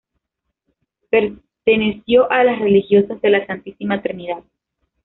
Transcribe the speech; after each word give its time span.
Perteneció 1.11 2.31
a 2.31 2.43
las 2.43 2.57
Religiosas 2.57 3.21
de 3.21 3.29
la 3.29 3.45
Santísima 3.45 4.01
Trinidad. 4.01 4.43